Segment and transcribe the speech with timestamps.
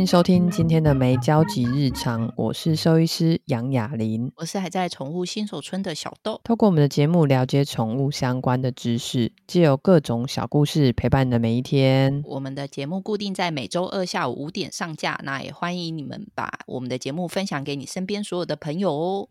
[0.00, 6.40] 迎收听今天的没交集日常，我是兽医师杨雅琳，我是还在宠物新手村的小豆。
[6.42, 12.22] 透过我们的节目了解宠物相关的知识，借由各种小故事陪伴你的每一天。
[12.24, 19.28] 我们的节目固定在每周二下午五点上架，那也欢迎你们把我们的节目分享给你身边所有的朋友哦。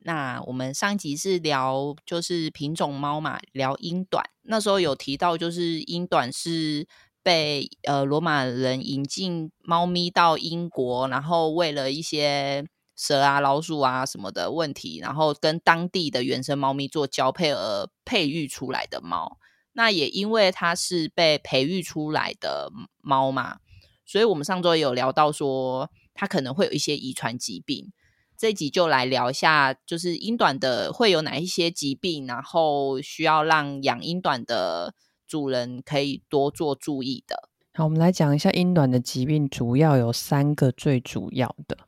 [0.00, 6.86] 那我们上一集是聊就是品种猫嘛，聊英短，那时候有提到就是英短是。
[7.30, 12.66] 被呃罗马人引进猫咪到英国，然后为了一些
[12.96, 19.38] 蛇啊、老鼠啊什么的问题，然后跟当地的原生猫咪做交配而培育出来的猫。
[19.74, 23.58] 那也因为它是被培育出来的猫嘛，
[24.04, 27.92] 所以我们上周有聊到说它可能会有一些遗传疾病。
[28.36, 34.96] 这一集就来聊一下，就是英短的会有哪一些疾病，然后需要让养英短的。
[35.30, 37.48] 主人可以多做注意的。
[37.74, 41.78] 好，我们来讲一下英短的疾病，主要有三个最主要的。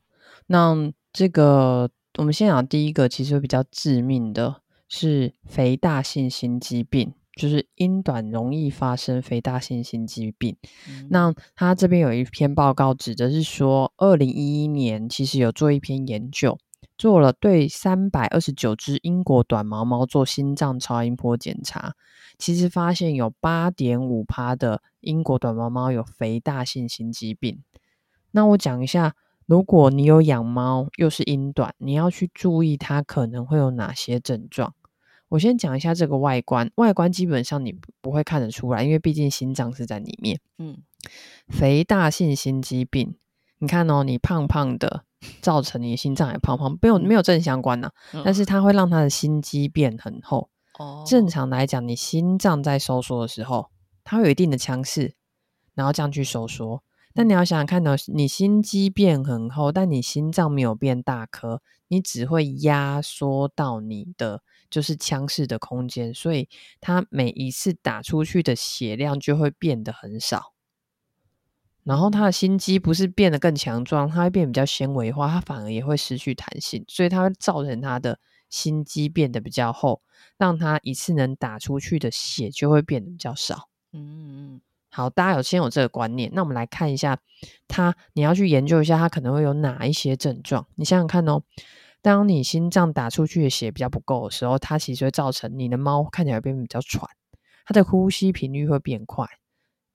[0.47, 10.55] 那这个我们先讲第一个，其实比较致命的是肥大性心肌病，就是英短容易发生肥大性心肌病。
[10.87, 16.57] 嗯、那他这边有一篇报告指的是说，二零一一年其实有做一篇研究，
[16.97, 21.95] 做了对三百二十九只英国短毛猫做心脏超音波检查。
[22.37, 27.61] 其实发现有八点五趴的英国短毛猫有肥大性心肌病。
[28.31, 34.73] 那我讲一下，如果你有养猫又是英短，你要去注意它可能会有哪些症状。
[35.29, 40.39] 我先讲一下这个外观，外观基本上你不会看得出来，因为毕竟心脏是在里面。
[40.57, 40.77] 嗯，
[41.47, 43.15] 肥大性心肌病，
[43.59, 45.05] 你看哦，你胖胖的，
[45.41, 50.49] 造成你的心脏也胖胖，没有没有正相关呐、啊，嗯、但是它会让他的心肌变很厚。
[51.05, 53.69] 正常来讲，你心脏在收缩的时候，
[54.03, 55.15] 它会有一定的腔势，
[55.75, 56.83] 然后这样去收缩。
[57.13, 66.49] 但你要想想看呢，你心肌变很厚，但你心脏没有变大颗，你只会压缩到你的就是腔室的空间，所以
[66.81, 70.52] 它每一次打出去的血量就会变得很少。
[71.83, 78.19] 然后它的心肌不是变得更强壮，它会变比较纤维化，它反而也会失去弹性，所以它会造成它的。
[78.49, 80.03] 心肌变得比较厚，
[80.37, 83.67] 让它一次能打出去的血就会变得比较少。
[83.93, 84.61] 嗯嗯，
[84.91, 87.17] 好，大家有先有这个观念，那我们来看一下
[87.67, 90.67] 它，你要去研究一下它可能会有哪一些症状。
[90.75, 91.41] 你想想看哦，
[92.03, 97.09] 当你心脏打出去的血比较不够的时候，它其实会造成你的猫看起来变得比较喘，
[97.65, 99.27] 它的呼吸频率会变快。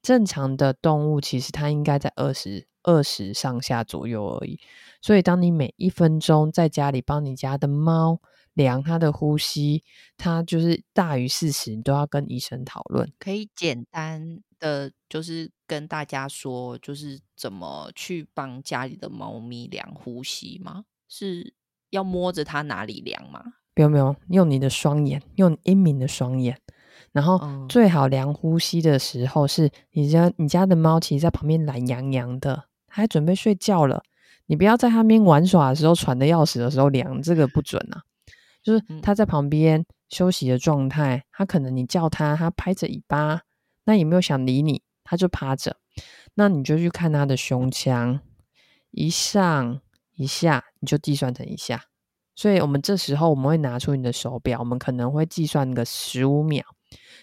[0.02, 4.58] 正常的动物其实它应该在二十二十上下左右而已，
[5.00, 8.20] 所以当你每一分钟在家里帮你家的猫。
[8.54, 9.84] 量它的呼吸，
[10.16, 13.08] 它就是大于四十，你都要跟医生讨论。
[13.16, 20.86] 可以简单的就是跟大家说，就是怎么去帮家里的猫咪量呼吸吗？
[21.08, 21.54] 是
[21.90, 23.44] 要摸着它哪里量吗？
[23.74, 26.60] 不用不用，用你的双眼，用英明的双眼，
[27.12, 34.02] 然后最好量呼吸的时候是你家你家的猫其实在旁边懒洋洋的，它还准备睡觉了，
[34.46, 38.02] 你不要在它边玩耍的时候喘的要死的时候量，这个不准啊。
[38.62, 43.42] 就是它在旁边休息的状态，它可能你叫它，它拍着尾巴，
[43.84, 44.82] 那也没有想理你？
[45.04, 45.76] 它就趴着，
[46.34, 48.20] 那你就去看它的胸腔，
[48.90, 49.80] 一上
[50.16, 51.84] 一下，你就计算成一下。
[52.34, 56.62] 所以我们这时候我们会拿出你的手表，我们可能会计算个十五秒，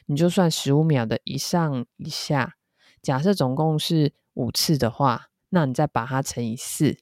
[0.06, 2.56] 你就算十五秒的一上一下。
[3.02, 6.98] 假设总共是五次的话，那你再把它乘以四。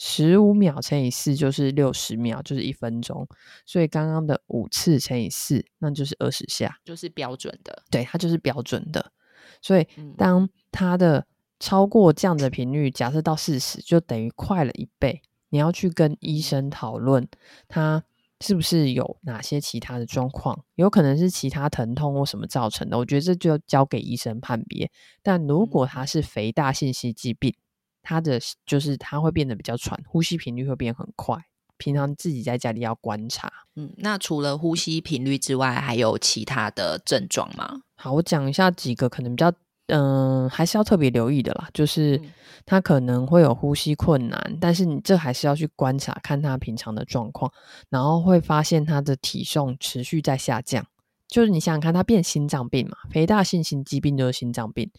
[0.00, 3.26] 十五秒乘以四就是六十秒，就是一分钟。
[3.66, 7.82] 所以刚刚的五次乘以四，那就是二十下，就是标准的。
[7.90, 9.12] 对，它就是标准的。
[9.60, 9.84] 所以
[10.16, 11.26] 当它的
[11.58, 15.20] 超过这样的频率，假设到四十，就等于快了一倍。
[15.48, 17.26] 你要去跟医生讨论，
[17.66, 18.04] 它
[18.40, 22.96] 是不是有哪些其他的状况，有可能是其他疼痛或什么造成的。
[22.96, 24.90] 我觉得这就交给医生判别。
[25.22, 27.54] 但如果它是肥大性心肌病，
[28.02, 31.36] 它的就是它会变得比较喘，呼吸频率会变很快。
[31.76, 33.52] 平常自己在家里要观察。
[33.76, 37.82] 嗯，那除了呼吸频率之外，还有其他的症状吗？
[37.94, 39.52] 好，我讲一下几个可能比较
[39.88, 41.68] 嗯、呃，还是要特别留意的啦。
[41.74, 42.18] 就是
[42.64, 47.52] 他可能会有呼吸困难，但是你这还是要去观察，看他平常的状况，
[47.90, 50.86] 然后会发现他的体重持续在下降。
[51.28, 54.90] 就是你想想看，他变心脏病嘛，肥大性心肌病就是心脏病。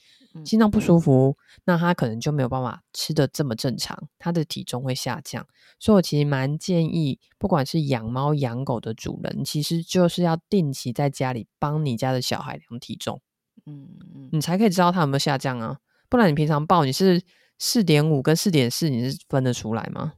[0.45, 5.43] 心脏不舒服，那他可能就没有办法吃的这么正常，他的体重会下降。
[5.79, 13.19] 所以我其实蛮建议，不管是养猫养狗的主人，其实就是要定期在家里帮你家的小孩量体重，
[13.69, 15.79] 嗯嗯，你才可以知道它有没有下降啊。
[16.09, 17.21] 不然你平常报你是
[17.57, 20.13] 四点五跟四点四，你是分得出来吗？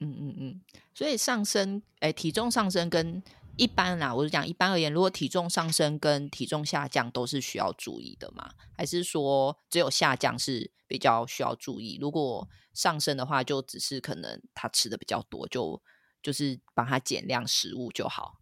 [0.00, 0.60] 嗯嗯嗯，
[0.94, 3.22] 所以上升，哎、欸，体重上升跟
[3.56, 8.50] 一般啦，我就讲一般而言，如果体重上升跟体重下降都是需要注意的嘛？
[8.76, 11.98] 还是说只有下降是比较需要注意？
[12.00, 15.80] 如果上升的话，就只是可能他吃的比较多，就
[16.22, 18.40] 就是帮他减量食物就好。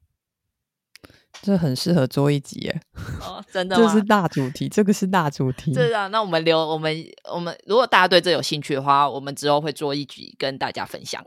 [1.43, 2.81] 这很适合做一集耶！
[3.23, 3.83] 哦，真的吗？
[3.83, 5.73] 这是大主题，这个是大主题。
[5.73, 6.95] 对啊，那我们留我们
[7.33, 11.25] 我们，如果大家对这有兴趣的话，我们之后会做一集跟大家分享。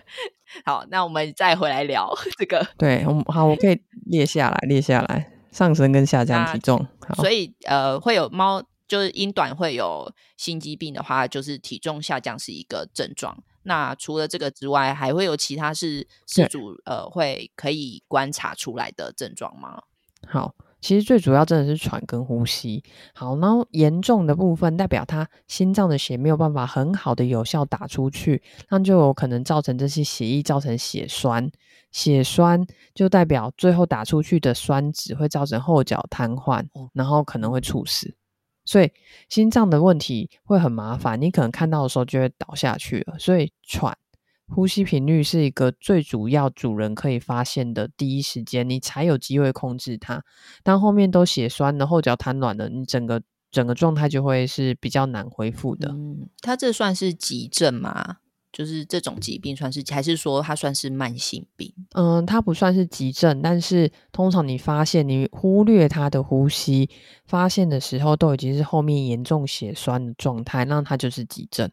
[0.64, 2.66] 好，那我们再回来聊 这个。
[2.76, 6.86] 对，我们好，我可以列下来，列下来，上升跟下降体重。
[7.16, 13.42] 所以呃，会有猫就是英短会有心肌病的话，就是体重下降是一个症状。
[13.66, 19.82] 那除了这个之外，还会有其他是饲主呃会可以观察出来的症状吗？
[20.28, 22.82] 好，其实最主要真的是喘跟呼吸。
[23.12, 31.50] 好，然后严重的部分代表他心脏的血没有办法很好的有效打出去，那就有可能造成这些血液造成血栓，
[31.90, 32.64] 血栓
[32.94, 38.14] 就代表最后打出去的栓子会造成后脚瘫痪，然后可能会猝死。
[38.66, 38.90] 所以
[39.30, 43.18] 心脏的问题会很麻烦，你可能看到的时候就会倒下去了。
[43.18, 43.96] 所以喘、
[44.48, 50.22] 呼吸频率是一个最主要主人可以发现的第一时间，你才有机会控制它。
[50.62, 55.90] 当后面都血栓了、后脚瘫软了，你整个整个状态就会是比较难恢复的。
[55.92, 58.18] 嗯，它这算是急症吗？
[58.52, 61.72] 就是这种疾病算是，还是说它算是慢性病？
[61.94, 66.88] 嗯，它不算是急症，但是通常你发现你忽略它的呼吸，
[67.26, 71.70] 发现的时候都已经是后面严重血栓的状态，那它就是急症。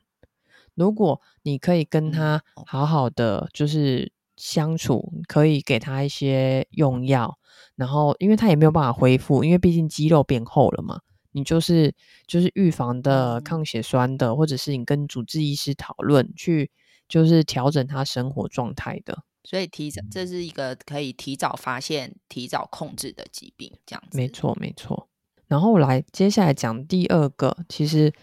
[0.75, 7.37] 如果你可以跟他好好的就是相处，可以给他一些用药，
[7.75, 10.99] 然后因为他也没有办法恢复，因为毕竟肌肉变厚了嘛。
[11.33, 11.94] 你就是
[12.25, 16.71] 就是预防的抗血栓的，或者是你跟主治医师讨论，去
[17.07, 19.24] 就是调整他生活状态的。
[19.44, 24.18] 所以提早，这是一个可以提早发现、提早控制的疾病，这样子。
[24.18, 25.09] 没错，没错。
[25.47, 28.13] 然后来接下来讲第二个，其实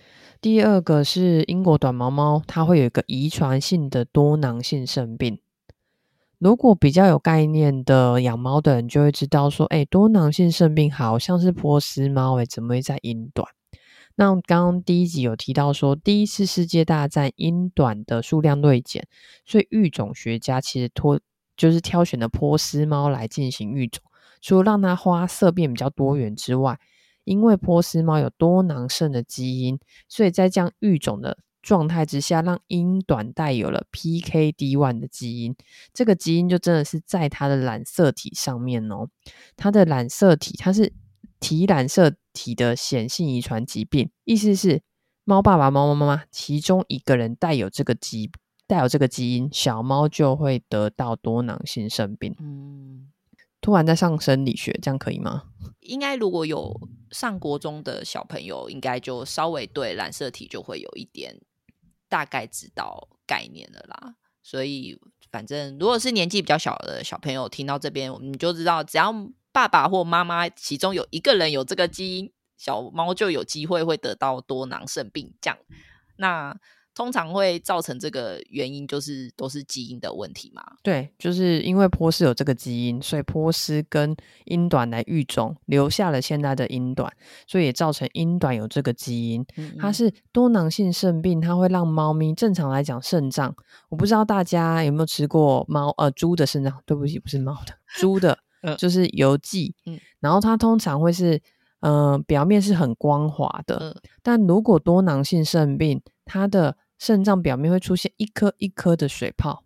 [0.40, 5.38] 第二个是英国短毛猫，它会有一个遗传性的多囊性肾病。
[6.40, 13.46] 如果比较有概念的养猫的人就会知道说，哎，多囊性肾病好像是波斯猫，哎，怎么会在英短？
[14.14, 19.06] 那刚刚第一集有提到说，第一次世界大战英短的数量锐减，
[19.44, 21.20] 所以育种学家其实托
[21.58, 24.02] 就是挑选的波斯猫来进行育种，
[24.40, 26.80] 除了让它花色变比较多元之外，
[27.24, 29.78] 因为波斯猫有多囊肾的基因，
[30.08, 31.36] 所以在这样育种的。
[31.62, 35.54] 状态之下，让英短带有了 PKD1 的基因，
[35.92, 39.08] 这个基因就真的是在它的染色体上面哦。
[39.56, 40.92] 它的染色体，它是
[41.38, 44.82] 体染色体的显性遗传疾病，意思是
[45.24, 48.30] 猫爸爸、猫妈妈其中一个人带有这个基
[48.66, 52.34] 带有这个基因，小猫就会得到多囊性肾病。
[52.38, 53.10] 嗯，
[53.60, 55.44] 突然在上生理学，这样可以吗？
[55.80, 56.80] 应该如果有
[57.10, 61.40] 上国中的小朋友，应该就稍微对染色体就会有一点。
[62.10, 65.00] 大概知道概念了啦，所以
[65.32, 69.14] 反正如果是年纪比较小的小朋友听到这边，你就知道，只要
[69.50, 75.32] 爸爸或妈妈其中有一个人有这个基因，小猫就有机会会得到多囊肾病。
[75.40, 75.56] 这样，
[76.16, 76.60] 那。
[77.00, 80.62] 通常会造成这个原因，就是都是基因的问题嘛？
[80.82, 84.14] 对，就是因为波斯有这个基因，所以波斯跟
[84.44, 87.10] 英短来育种，留下了现在的英短，
[87.46, 89.40] 所以也造成英短有这个基因。
[89.56, 93.56] 嗯嗯，它是多囊性肾病，它会让猫咪正常来讲肾脏，
[93.88, 96.82] 我不知道大家有没有吃过猫呃猪的肾脏？
[96.84, 98.38] 对不起，不是猫的，猪的，
[98.76, 99.74] 就是油剂。
[99.86, 101.40] 嗯，然后它通常会是
[101.80, 109.64] 嗯、呃，表面是很光滑的，嗯、但如果多囊性肾病，它的肾脏表面会出现一颗一颗的水泡，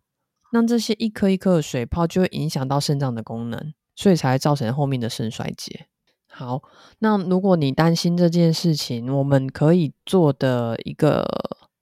[0.52, 5.86] 那这些一颗一颗的水泡就会影响到肾脏的功能，所以才会造成后面的肾衰竭。
[6.30, 6.62] 好，
[7.00, 11.26] 那如果你担心这件事情，我们可以做的一个，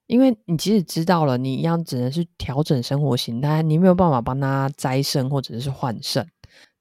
[0.07, 6.27] 因为你即使知道了，你一样只能是调整生活形态，你没有办法帮他摘肾或者是换肾。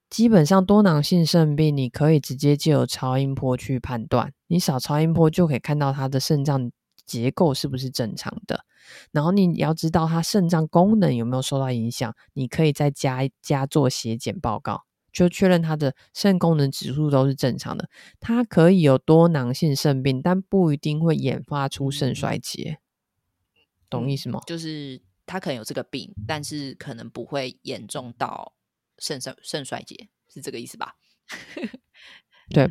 [0.09, 6.71] 基本上多囊性肾病，你可以直接借由超音波去判断，你扫超音波就可以看到他的肾脏。
[7.05, 8.65] 结构是不是正常的？
[9.11, 17.89] 然后你要知道他肾脏功能有没有受到影响，你可以再加加做血检报告，就确认他的肾功能指数都是正常的。
[18.19, 22.79] 它可以有多囊性肾病，但不一定会演发出肾衰竭，
[23.89, 24.41] 懂意思吗？
[24.47, 28.53] 就是他可能有这个病，但是可能不会严重到
[28.97, 30.95] 肾肾肾衰竭，是这个意思吧？
[32.49, 32.69] 对。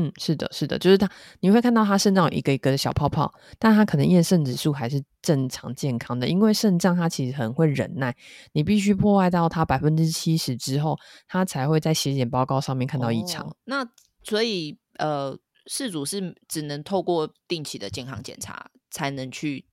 [0.00, 8.16] 嗯，是的，是的，就是它，你会看到它肾脏有一个一个的小泡泡，但它可能验肾指数还是正常健康的，因为肾脏它其实很会忍耐，
[8.52, 13.56] 你必须破坏到它百分之七十之后，它才会在血检报告上面看到异常。
[13.64, 13.84] 那
[14.22, 15.36] 所以呃，
[15.68, 19.66] 饲主是只能透过定期的健康检查才能去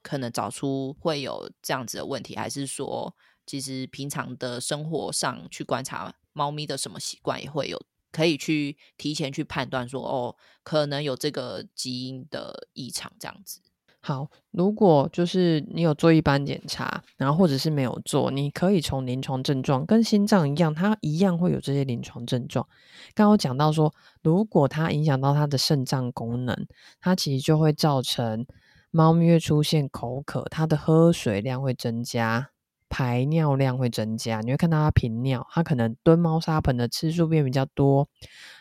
[0.00, 3.12] 可能找出会有这样子的问题，还是说
[3.44, 7.82] 其实平常的生活上去观察猫咪的什么习惯也会有？
[8.16, 13.60] 可以去提前去判断说，哦，可能有这个基因的异常这样子。
[14.00, 22.66] 好，如果就是你有做一般检查，然后或者是没有做，你可以从临床症状跟心脏一样，它一样会有这些临床症状。
[23.14, 23.92] 刚刚讲到说，
[24.22, 26.66] 如果它影响到它的肾脏功能，
[27.00, 28.46] 它其实就会造成
[28.90, 32.50] 猫咪会出现口渴，它的喝水量会增加。
[32.88, 38.08] 排尿量会增加，你会看到它频尿，它可能蹲猫砂盆的次数变比较多，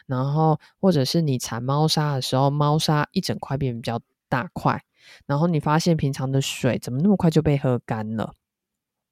[0.06, 4.84] 然后或者是你铲猫砂的时候，猫砂一整块变比较大块，
[5.26, 8.34] 然后你发现平常的水怎么那么快就被喝干了，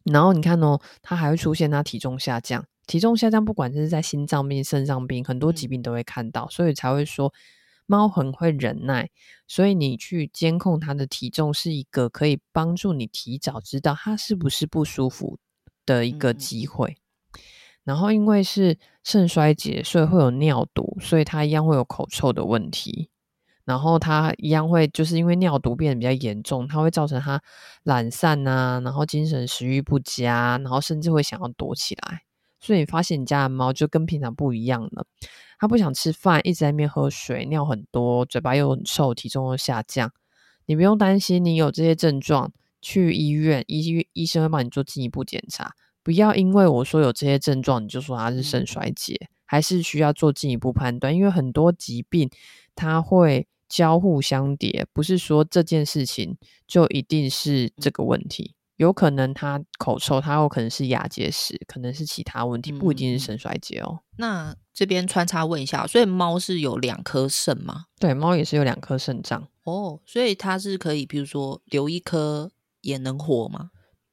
[0.03, 7.33] 然后你看哦，它还会出现它体重下降，体重下降不管是在心脏病、肾脏病，很多疾病都会看到，所以才会说。
[7.85, 9.09] 猫很会忍耐，
[9.47, 15.37] 所以你去监控它的体重是一个可以帮助你提早知道它是不是不舒服
[15.85, 16.89] 的一个机会。
[16.89, 17.41] 嗯。
[17.83, 23.09] 然后因为是肾衰竭，所以会有尿毒，所以它一样会有口臭的问题。
[23.65, 27.41] 然后它一样会就是因为尿毒变得比较严重，它会造成它
[27.83, 32.23] 懒散啊，然后精神食欲不佳，然后甚至会想要躲起来。
[32.63, 35.05] 所以你发现你家的猫就跟平常不一样了。
[35.59, 40.11] 它不想吃饭，一直在那边喝水，尿很多，嘴巴又很臭，体重又下降。
[40.65, 42.51] 你不用担心，你有这些症状，
[42.81, 45.73] 去医院，医医生会帮你做进一步检查。
[46.01, 51.13] 不要因为我说有这些症状，你就说它是肾衰竭，还是需要做进一步判断。
[51.13, 52.29] 因为很多疾病
[52.75, 58.55] 它会交互相叠，不是说这件事情就一定是这个问题。
[58.77, 63.99] 有可能它口臭，它有可能是牙结石，可能是其他问题，不一定是肾衰竭哦。
[64.17, 67.85] 那这边穿插问一下，所以猫是有两颗肾吗？
[67.99, 72.51] 对，猫也是有两颗肾脏哦，所以它是可以，比如说留一颗
[72.81, 73.69] 也能活吗？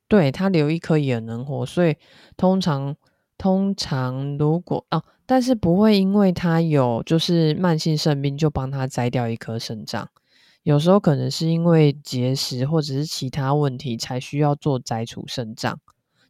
[0.07, 1.97] 对，它留一颗也能活，所以
[2.37, 2.95] 通常
[3.39, 10.09] 通常如果哦，但是不会因为它有就是慢性肾病就帮它摘掉一颗肾脏。
[10.63, 15.81] 有时候可能是因为结石或者是其他问题，才需要做摘除肾脏，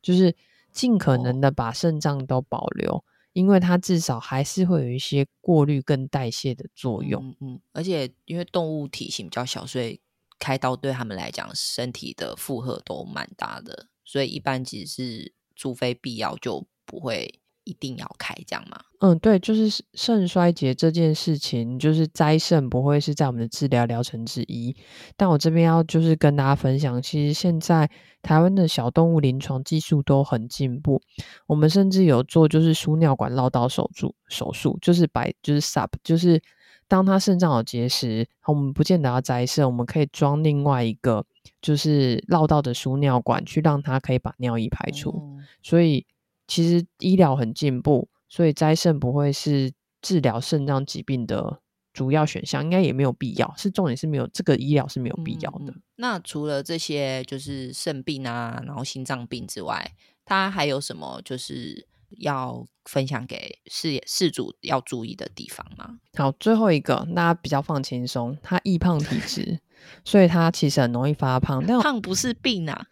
[0.01, 0.35] 就是
[0.71, 7.35] 尽可能的把肾脏都保留，哦，因为它至少还是会有一些过滤跟代谢的作用。
[7.41, 10.01] 嗯，嗯，而且因为动物体型比较小，所以
[10.39, 17.41] 开刀对他们来讲身体的负荷都蛮大的，所以一般其实是除非必要就不会。
[17.65, 18.79] 一定要开这样吗？
[19.01, 24.75] 嗯，对，就是肾衰竭这件事情，就是摘肾不会是在我们的治疗疗程之一。
[25.17, 27.91] 但我这边要就是跟大家分享，其实现在
[28.23, 31.01] 台湾的小动物临床技术都很进步，
[31.47, 36.43] 我们甚至有做就是输尿管绕道手术，手术就是白就是 SUP，就是
[36.87, 41.25] 当它肾脏有结石，我们不见得要摘肾，我们可以装另外一个
[41.63, 46.07] 就是绕道的输尿管，去让它可以把尿液排出，嗯、所以。
[46.51, 51.61] 其实医疗很进步，所以摘肾不会是治疗肾脏疾病的
[51.93, 53.55] 主要选项，应该也没有必要。
[53.57, 55.73] 是重点是没有这个医疗是没有必要的。
[55.73, 59.93] 嗯、那除了这些就是肾病啊，然后心脏病之外，
[60.25, 61.87] 它还有什么就是
[62.19, 65.99] 要分享给事事主要注意的地方吗？
[66.17, 69.61] 好，最后一个大家比较放轻松，它易胖体质，
[70.05, 71.65] 所以他其实很容易发胖。
[71.65, 72.87] 但胖不是病啊，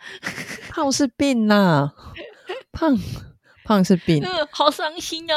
[0.71, 1.93] 胖是病啊，
[2.71, 2.97] 胖。
[3.69, 5.37] 胖是病，呃、 好伤心啊！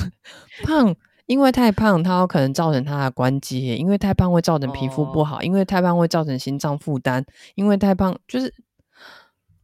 [0.64, 0.94] 胖，
[1.24, 7.22] 因为太胖，它有可能造成它的关节；因为太胖会造成皮肤不好；因为太胖会造成心脏负担；
[7.54, 8.52] 因为太胖就是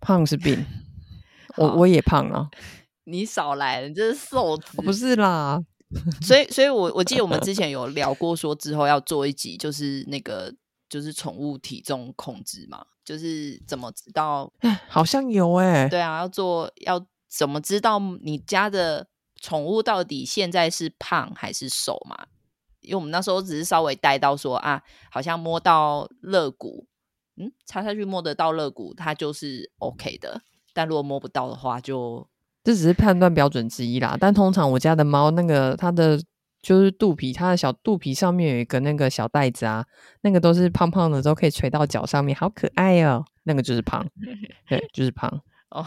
[0.00, 0.64] 胖是病。
[1.58, 2.48] 我我也胖啊！
[3.04, 5.62] 你少来了，你这是瘦子，不是啦。
[6.22, 10.50] 所以，所以我我记得我们之前有聊过，说之后要做一集，就是那个
[10.88, 14.50] 就是宠物体重控制嘛，就是怎么知道？
[14.88, 17.04] 好像有哎、欸，对啊，要做要。
[17.30, 19.06] 怎么知道你家的
[19.40, 22.26] 宠物到底现在是胖还是瘦嘛？
[22.80, 26.86] 因为我们那时候只是稍微带到说啊，好像摸到肋骨，
[27.36, 30.42] 嗯，插下去摸得到肋骨，它就是 OK 的。
[30.72, 32.26] 但如果摸不到的话就，
[32.64, 34.16] 就这只是判断标准之一啦。
[34.18, 36.20] 但通常我家的猫那个它的
[36.62, 39.86] 就是肚皮，它的小肚皮上面有一个那个小袋子啊，
[40.22, 43.24] 那个都是胖胖的，都可以垂到脚上面，好可爱哦。
[43.44, 44.06] 那个就是胖，
[44.68, 45.84] 对，就是胖 哦。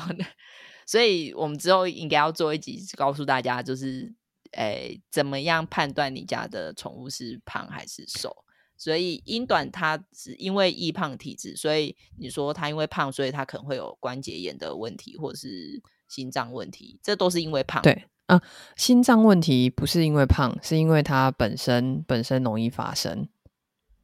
[0.85, 4.13] 所以我们之后应该要做一集，告诉大家就是
[4.51, 8.35] 诶，怎么样判断你家的宠物是胖还是瘦？
[8.75, 17.81] 所以英短它是因为易胖体质，所以你说它因为胖，所以它可能会有关节炎的问题，或是心脏问题，这都是因为胖。
[17.81, 18.41] 对啊，
[18.75, 23.27] 心脏问题不是因为胖，是因为它本身本身容易发生，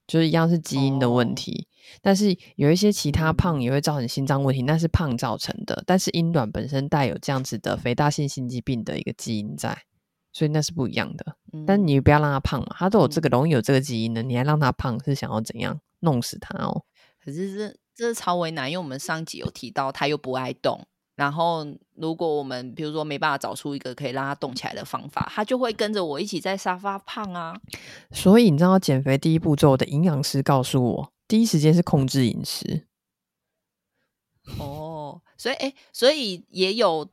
[0.09, 1.67] 就是一样是基因的问题。
[1.69, 5.81] 哦、但是有一些其他胖也会造成心脏问题，那是胖造成的。
[5.85, 9.83] 但是英短本身带有这样子的肥大性心肌病的一个基因在。
[10.31, 16.83] 所以那是不一样的，嗯、但你不要让他胖嘛，他都有这个容易有这个基因的，嗯、你还让他胖是想要怎样弄死他哦？
[17.19, 20.85] 可是这这是超为难，因为我们上集有提到他又不爱动，
[21.19, 27.53] 然后如果我们比如说没办法找出一个可以让他动起来的方法，他就会跟着我一起在沙发胖啊。
[28.11, 32.87] 所以你知道减肥第一步骤的营养师告诉我，第一时间是控制饮食。
[34.57, 37.09] 哦，所以哎，所以也有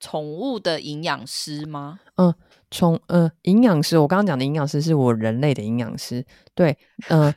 [0.00, 2.00] 宠物的营养师吗？
[2.16, 2.34] 嗯。
[2.70, 6.76] 宠呃，营养师，我刚刚讲的营养师是我人类的营养师，对，
[7.08, 7.32] 呃，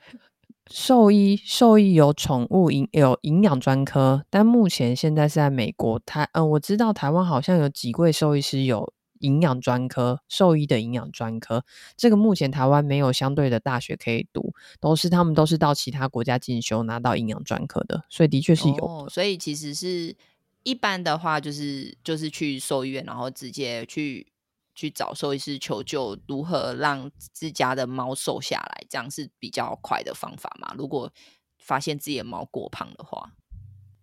[0.69, 11.63] 兽医兽医有宠物营有营养专科，但目前现在是在美国台，嗯、我知道台湾好像有几位兽医师有营养专科，兽医的营养专科，
[11.95, 20.15] 这个目前台湾没有相对的大学可以读，都是他们都是到其他国家进修拿到营养专科的，所以的确是有、哦，所以其实是
[20.63, 24.27] 一般的话，就是就是去兽医院，然后直接去。
[24.77, 30.71] 去找兽医师求救，如何让自家的猫瘦下来，这样是比较快的方法嘛？
[30.77, 31.11] 如果
[31.57, 33.31] 发现自己的猫过胖的话，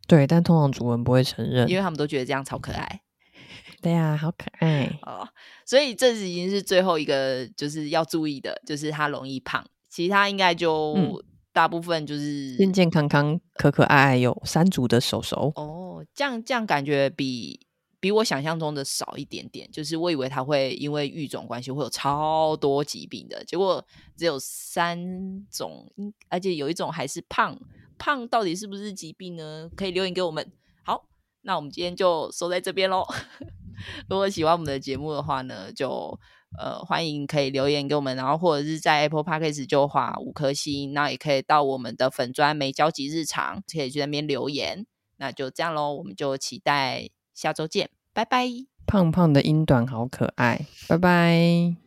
[0.09, 3.03] 对，但通常主人不会承认，因为他们都觉得这样超可爱。
[3.81, 5.29] 对呀、啊，好可爱 哦。
[5.65, 15.53] 所以这是已经是最后一个，就是要注意的，就是它容易胖，其他应该就大部分就是健健康康、可可爱爱，有三组的手手。
[15.55, 17.64] 哦，这样这样感觉比。
[18.05, 23.83] 比我想象中的少一点点，就是我以为它会因为育种关系会有超多疾病的，结果
[24.15, 25.91] 只有三种，
[26.29, 27.59] 而且有一种还是胖。
[27.97, 29.71] 胖到底是不是疾病呢？
[29.75, 30.53] 可以留言给我们。
[30.85, 31.07] 好，
[31.41, 33.07] 那我们今天就收在这边喽。
[34.07, 36.21] 如果喜欢我们的节目的话呢，就
[36.59, 44.85] 呃欢迎可以留言给我们，然后或者是在 Apple Podcast 就画五颗星，那也可以到我们的粉专没交集日常，可以去那边留言。
[45.17, 47.09] 那就这样喽，我们就期待。
[47.35, 48.49] 下周见，拜拜。
[48.87, 51.84] 胖胖的英短好可爱，拜拜。